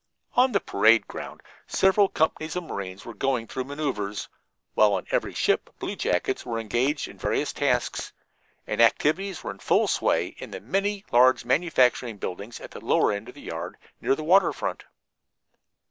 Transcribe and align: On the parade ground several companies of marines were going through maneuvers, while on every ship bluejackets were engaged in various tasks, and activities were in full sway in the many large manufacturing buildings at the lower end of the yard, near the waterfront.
On 0.33 0.51
the 0.51 0.59
parade 0.59 1.07
ground 1.07 1.41
several 1.67 2.09
companies 2.09 2.55
of 2.55 2.63
marines 2.63 3.05
were 3.05 3.13
going 3.13 3.45
through 3.45 3.65
maneuvers, 3.65 4.29
while 4.73 4.93
on 4.93 5.05
every 5.11 5.35
ship 5.35 5.69
bluejackets 5.77 6.43
were 6.43 6.57
engaged 6.57 7.07
in 7.07 7.19
various 7.19 7.53
tasks, 7.53 8.11
and 8.65 8.81
activities 8.81 9.43
were 9.43 9.51
in 9.51 9.59
full 9.59 9.87
sway 9.87 10.29
in 10.39 10.49
the 10.49 10.59
many 10.59 11.05
large 11.11 11.45
manufacturing 11.45 12.17
buildings 12.17 12.59
at 12.59 12.71
the 12.71 12.83
lower 12.83 13.11
end 13.11 13.29
of 13.29 13.35
the 13.35 13.41
yard, 13.41 13.77
near 14.01 14.15
the 14.15 14.23
waterfront. 14.23 14.85